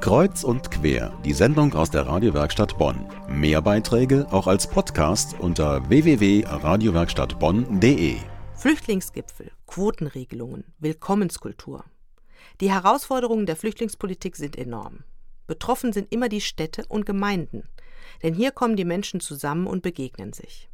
Kreuz 0.00 0.44
und 0.44 0.70
quer, 0.70 1.18
die 1.24 1.32
Sendung 1.32 1.74
aus 1.74 1.90
der 1.90 2.06
Radiowerkstatt 2.06 2.76
Bonn. 2.76 3.08
Mehr 3.28 3.62
Beiträge 3.62 4.26
auch 4.30 4.46
als 4.46 4.68
Podcast 4.68 5.34
unter 5.38 5.88
www.radiowerkstattbonn.de. 5.88 8.16
Flüchtlingsgipfel, 8.54 9.50
Quotenregelungen, 9.66 10.64
Willkommenskultur. 10.78 11.84
Die 12.60 12.70
Herausforderungen 12.70 13.46
der 13.46 13.56
Flüchtlingspolitik 13.56 14.36
sind 14.36 14.58
enorm. 14.58 15.04
Betroffen 15.46 15.92
sind 15.92 16.12
immer 16.12 16.28
die 16.28 16.42
Städte 16.42 16.84
und 16.88 17.06
Gemeinden, 17.06 17.68
denn 18.22 18.34
hier 18.34 18.50
kommen 18.50 18.76
die 18.76 18.84
Menschen 18.84 19.20
zusammen 19.20 19.66
und 19.66 19.82
begegnen 19.82 20.32
sich. 20.32 20.68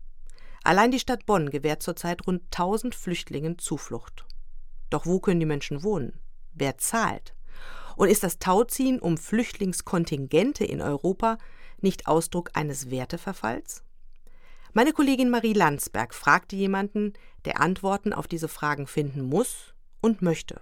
Allein 0.64 0.90
die 0.90 0.98
Stadt 0.98 1.26
Bonn 1.26 1.50
gewährt 1.50 1.82
zurzeit 1.82 2.26
rund 2.26 2.42
1000 2.46 2.94
Flüchtlingen 2.94 3.58
Zuflucht. 3.58 4.24
Doch 4.90 5.06
wo 5.06 5.20
können 5.20 5.40
die 5.40 5.46
Menschen 5.46 5.82
wohnen? 5.82 6.20
Wer 6.52 6.78
zahlt? 6.78 7.34
Und 7.96 8.08
ist 8.08 8.22
das 8.22 8.38
Tauziehen 8.38 8.98
um 8.98 9.18
Flüchtlingskontingente 9.18 10.64
in 10.64 10.80
Europa 10.80 11.38
nicht 11.80 12.06
Ausdruck 12.06 12.50
eines 12.54 12.90
Werteverfalls? 12.90 13.82
Meine 14.72 14.92
Kollegin 14.92 15.30
Marie 15.30 15.52
Landsberg 15.52 16.14
fragte 16.14 16.54
jemanden, 16.54 17.14
der 17.44 17.60
Antworten 17.60 18.12
auf 18.12 18.28
diese 18.28 18.48
Fragen 18.48 18.86
finden 18.86 19.22
muss 19.22 19.74
und 20.00 20.22
möchte. 20.22 20.60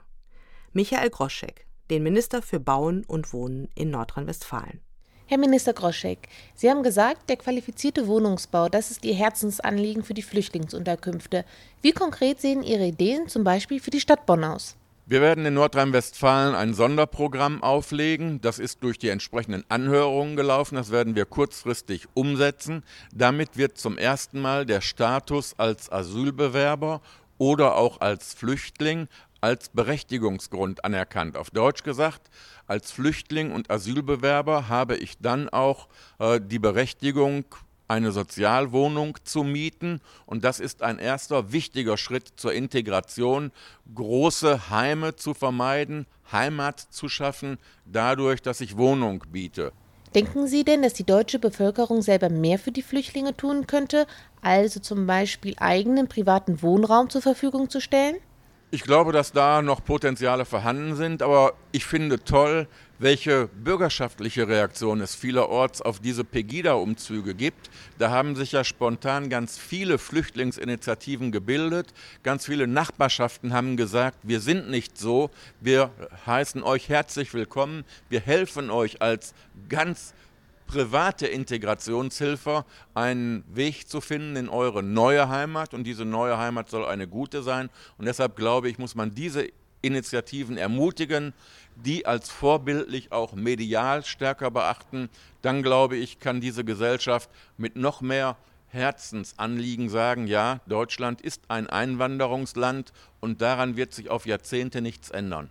Michael 0.72 1.10
Groschek, 1.10 1.66
den 1.90 2.02
Minister 2.02 2.40
für 2.40 2.60
Bauen 2.60 3.04
und 3.04 3.32
Wohnen 3.32 3.68
in 3.74 3.90
Nordrhein-Westfalen. 3.90 4.80
Herr 5.26 5.36
Minister 5.36 5.74
Groschek, 5.74 6.26
Sie 6.54 6.70
haben 6.70 6.82
gesagt, 6.82 7.28
der 7.28 7.36
qualifizierte 7.36 8.06
Wohnungsbau, 8.06 8.70
das 8.70 8.90
ist 8.90 9.04
Ihr 9.04 9.14
Herzensanliegen 9.14 10.02
für 10.02 10.14
die 10.14 10.22
Flüchtlingsunterkünfte. 10.22 11.44
Wie 11.82 11.92
konkret 11.92 12.40
sehen 12.40 12.62
Ihre 12.62 12.86
Ideen 12.86 13.28
zum 13.28 13.44
Beispiel 13.44 13.78
für 13.78 13.90
die 13.90 14.00
Stadt 14.00 14.24
Bonn 14.24 14.42
aus? 14.42 14.76
Wir 15.10 15.22
werden 15.22 15.46
in 15.46 15.54
Nordrhein-Westfalen 15.54 16.54
ein 16.54 16.74
Sonderprogramm 16.74 17.62
auflegen. 17.62 18.42
Das 18.42 18.58
ist 18.58 18.82
durch 18.82 18.98
die 18.98 19.08
entsprechenden 19.08 19.64
Anhörungen 19.70 20.36
gelaufen. 20.36 20.74
Das 20.74 20.90
werden 20.90 21.14
wir 21.14 21.24
kurzfristig 21.24 22.08
umsetzen. 22.12 22.84
Damit 23.14 23.56
wird 23.56 23.78
zum 23.78 23.96
ersten 23.96 24.38
Mal 24.38 24.66
der 24.66 24.82
Status 24.82 25.54
als 25.58 25.90
Asylbewerber 25.90 27.00
oder 27.38 27.76
auch 27.76 28.02
als 28.02 28.34
Flüchtling 28.34 29.08
als 29.40 29.70
Berechtigungsgrund 29.70 30.84
anerkannt. 30.84 31.38
Auf 31.38 31.48
Deutsch 31.48 31.84
gesagt, 31.84 32.28
als 32.66 32.90
Flüchtling 32.90 33.52
und 33.52 33.70
Asylbewerber 33.70 34.68
habe 34.68 34.96
ich 34.96 35.16
dann 35.20 35.48
auch 35.48 35.88
äh, 36.18 36.38
die 36.38 36.58
Berechtigung, 36.58 37.46
eine 37.88 38.12
Sozialwohnung 38.12 39.18
zu 39.24 39.42
mieten. 39.42 40.00
Und 40.26 40.44
das 40.44 40.60
ist 40.60 40.82
ein 40.82 40.98
erster 40.98 41.52
wichtiger 41.52 41.96
Schritt 41.96 42.32
zur 42.36 42.52
Integration, 42.52 43.50
große 43.94 44.70
Heime 44.70 45.16
zu 45.16 45.34
vermeiden, 45.34 46.06
Heimat 46.30 46.78
zu 46.78 47.08
schaffen, 47.08 47.58
dadurch, 47.86 48.42
dass 48.42 48.60
ich 48.60 48.76
Wohnung 48.76 49.24
biete. 49.32 49.72
Denken 50.14 50.46
Sie 50.46 50.64
denn, 50.64 50.82
dass 50.82 50.94
die 50.94 51.04
deutsche 51.04 51.38
Bevölkerung 51.38 52.00
selber 52.00 52.30
mehr 52.30 52.58
für 52.58 52.72
die 52.72 52.82
Flüchtlinge 52.82 53.36
tun 53.36 53.66
könnte, 53.66 54.06
also 54.40 54.80
zum 54.80 55.06
Beispiel 55.06 55.54
eigenen 55.58 56.08
privaten 56.08 56.62
Wohnraum 56.62 57.10
zur 57.10 57.20
Verfügung 57.20 57.68
zu 57.68 57.80
stellen? 57.80 58.16
Ich 58.70 58.82
glaube, 58.82 59.12
dass 59.12 59.32
da 59.32 59.62
noch 59.62 59.82
Potenziale 59.82 60.44
vorhanden 60.44 60.94
sind, 60.94 61.22
aber 61.22 61.54
ich 61.72 61.86
finde 61.86 62.22
toll, 62.22 62.68
welche 62.98 63.48
bürgerschaftliche 63.48 64.46
Reaktion 64.46 65.00
es 65.00 65.14
vielerorts 65.14 65.80
auf 65.80 66.00
diese 66.00 66.22
Pegida-Umzüge 66.22 67.34
gibt. 67.34 67.70
Da 67.96 68.10
haben 68.10 68.36
sich 68.36 68.52
ja 68.52 68.64
spontan 68.64 69.30
ganz 69.30 69.56
viele 69.56 69.96
Flüchtlingsinitiativen 69.96 71.32
gebildet. 71.32 71.94
Ganz 72.22 72.44
viele 72.44 72.66
Nachbarschaften 72.66 73.54
haben 73.54 73.78
gesagt, 73.78 74.18
wir 74.22 74.40
sind 74.40 74.68
nicht 74.68 74.98
so, 74.98 75.30
wir 75.60 75.90
heißen 76.26 76.62
euch 76.62 76.90
herzlich 76.90 77.32
willkommen, 77.32 77.84
wir 78.10 78.20
helfen 78.20 78.68
euch 78.68 79.00
als 79.00 79.32
ganz 79.70 80.12
private 80.68 81.26
Integrationshilfe 81.26 82.64
einen 82.94 83.42
Weg 83.52 83.88
zu 83.88 84.00
finden 84.00 84.36
in 84.36 84.48
eure 84.48 84.84
neue 84.84 85.28
Heimat. 85.28 85.74
Und 85.74 85.82
diese 85.84 86.04
neue 86.04 86.38
Heimat 86.38 86.70
soll 86.70 86.84
eine 86.84 87.08
gute 87.08 87.42
sein. 87.42 87.70
Und 87.96 88.06
deshalb 88.06 88.36
glaube 88.36 88.68
ich, 88.68 88.78
muss 88.78 88.94
man 88.94 89.14
diese 89.14 89.48
Initiativen 89.82 90.56
ermutigen, 90.56 91.32
die 91.74 92.06
als 92.06 92.30
vorbildlich 92.30 93.12
auch 93.12 93.34
medial 93.34 94.04
stärker 94.04 94.50
beachten, 94.50 95.08
dann 95.42 95.62
glaube 95.62 95.96
ich, 95.96 96.20
kann 96.20 96.40
diese 96.40 96.64
Gesellschaft 96.64 97.30
mit 97.56 97.76
noch 97.76 98.00
mehr 98.00 98.36
Herzensanliegen 98.68 99.88
sagen, 99.88 100.26
ja, 100.26 100.60
Deutschland 100.66 101.20
ist 101.22 101.42
ein 101.48 101.68
Einwanderungsland 101.68 102.92
und 103.20 103.40
daran 103.40 103.76
wird 103.76 103.94
sich 103.94 104.10
auf 104.10 104.26
Jahrzehnte 104.26 104.82
nichts 104.82 105.10
ändern. 105.10 105.50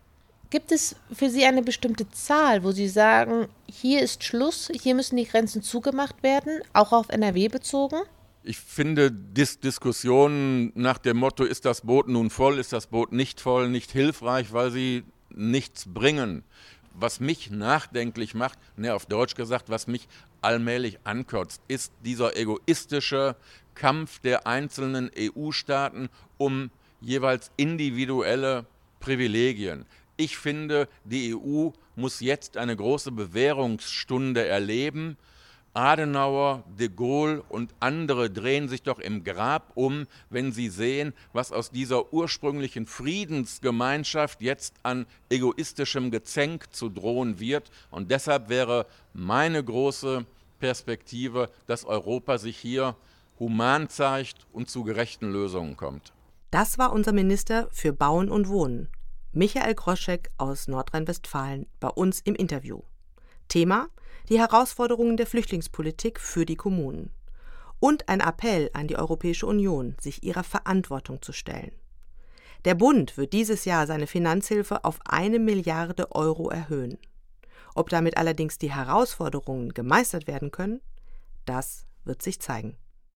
Gibt 0.50 0.72
es 0.72 0.96
für 1.12 1.30
Sie 1.30 1.44
eine 1.44 1.62
bestimmte 1.62 2.10
Zahl, 2.12 2.64
wo 2.64 2.72
Sie 2.72 2.88
sagen, 2.88 3.48
hier 3.70 4.02
ist 4.02 4.24
Schluss, 4.24 4.72
hier 4.82 4.96
müssen 4.96 5.18
die 5.18 5.26
Grenzen 5.26 5.62
zugemacht 5.62 6.24
werden, 6.24 6.62
auch 6.72 6.94
auf 6.94 7.10
NRW 7.10 7.50
bezogen? 7.50 7.98
Ich 8.44 8.58
finde 8.60 9.12
Dis 9.12 9.60
Diskussionen 9.60 10.72
nach 10.74 11.00
dem 11.00 11.18
Motto, 11.18 11.44
ist 11.44 11.66
das 11.66 11.82
Boot 11.82 12.08
nun 12.08 12.30
voll, 12.30 12.60
ist 12.60 12.72
das 12.72 12.88
Boot 12.88 13.12
nicht 13.12 13.42
voll, 13.42 13.68
nicht 13.68 13.92
hilfreich, 13.92 14.54
weil 14.54 14.72
sie 14.72 15.04
nichts 15.30 15.86
bringen. 15.86 16.44
Was 16.94 17.20
mich 17.20 17.52
nachdenklich 17.52 18.34
macht, 18.34 18.58
ne, 18.78 18.96
auf 18.96 19.06
Deutsch 19.06 19.36
gesagt, 19.36 19.70
was 19.70 19.88
mich 19.88 20.08
allmählich 20.42 21.00
ankotzt, 21.04 21.62
ist 21.68 21.92
dieser 22.06 22.38
egoistische 22.38 23.36
Kampf 23.76 24.20
der 24.20 24.48
einzelnen 24.48 25.12
EU-Staaten 25.18 26.08
um 26.38 26.72
jeweils 27.02 27.52
individuelle 27.58 28.66
Privilegien. 29.02 29.86
Ich 30.18 30.38
finde, 30.38 30.88
die 31.04 31.36
EU 31.36 31.70
muss 31.96 32.20
jetzt 32.20 32.58
eine 32.58 32.76
große 32.76 33.12
Bewährungsstunde 33.12 34.46
erleben. 34.46 35.16
Adenauer, 35.76 36.64
de 36.80 36.90
Gaulle 36.90 37.44
und 37.50 37.76
andere 37.80 38.32
drehen 38.32 38.68
sich 38.68 38.82
doch 38.82 38.98
im 38.98 39.24
Grab 39.24 39.74
um, 39.76 40.08
wenn 40.32 40.52
sie 40.52 40.70
sehen, 40.70 41.14
was 41.34 41.52
aus 41.52 41.70
dieser 41.70 42.12
ursprünglichen 42.12 42.88
Friedensgemeinschaft 42.88 44.42
jetzt 44.42 44.74
an 44.82 45.06
egoistischem 45.30 46.10
Gezänk 46.10 46.74
zu 46.74 46.90
drohen 46.90 47.40
wird. 47.40 47.70
Und 47.92 48.10
deshalb 48.10 48.50
wäre 48.50 48.88
meine 49.14 49.64
große 49.64 50.26
Perspektive, 50.60 51.52
dass 51.68 51.86
Europa 51.86 52.40
sich 52.40 52.58
hier 52.58 52.96
human 53.40 53.88
zeigt 53.88 54.48
und 54.54 54.72
zu 54.72 54.84
gerechten 54.84 55.32
Lösungen 55.32 55.78
kommt. 55.78 56.12
Das 56.50 56.80
war 56.80 56.92
unser 56.92 57.14
Minister 57.14 57.70
für 57.72 57.94
Bauen 57.94 58.32
und 58.32 58.48
Wohnen, 58.48 58.88
Michael 59.34 59.76
Groschek 59.76 60.32
aus 60.38 60.68
Nordrhein-Westfalen, 60.68 61.68
bei 61.80 61.90
uns 61.90 62.22
im 62.22 62.36
Interview. 62.36 62.82
Thema 63.48 63.88
die 64.30 64.40
Herausforderungen 64.40 65.18
der 65.18 65.28
Flüchtlingspolitik 65.28 66.20
für 66.20 66.46
die 66.46 66.56
Kommunen. 66.56 67.12
Und 67.80 68.10
ein 68.10 68.20
Appell 68.20 68.70
an 68.74 68.88
die 68.88 68.98
Europäische 68.98 69.46
Union, 69.46 69.96
sich 70.00 70.24
ihrer 70.24 70.44
Verantwortung 70.44 71.22
zu 71.22 71.32
stellen. 71.32 71.72
Der 72.66 72.76
Bund 72.76 73.18
wird 73.18 73.34
dieses 73.34 73.66
Jahr 73.66 73.86
seine 73.86 74.08
Finanzhilfe 74.08 74.84
auf 74.84 75.00
eine 75.06 75.40
Milliarde 75.40 76.12
Euro 76.12 76.50
erhöhen. 76.50 76.98
Ob 77.76 77.90
damit 77.90 78.18
allerdings 78.18 78.58
die 78.58 78.74
Herausforderungen 78.74 79.74
gemeistert 79.74 80.28
werden 80.28 80.52
können, 80.52 80.82
das 81.46 81.86
wird 82.04 82.24
sich 82.24 82.42
zeigen. 82.42 82.76